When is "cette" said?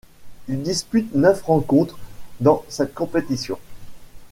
2.69-2.95